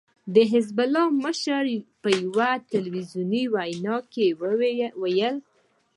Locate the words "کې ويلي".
4.13-5.29